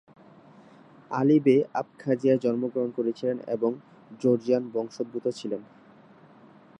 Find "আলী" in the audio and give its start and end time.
1.11-1.37